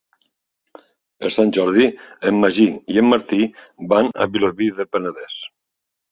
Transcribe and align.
Per 1.23 1.29
Sant 1.33 1.51
Jordi 1.57 1.83
en 2.29 2.39
Magí 2.45 2.65
i 2.93 2.97
en 3.01 3.07
Martí 3.09 3.39
van 3.91 4.09
a 4.25 4.27
Vilobí 4.31 4.71
del 4.79 4.89
Penedès. 4.97 5.37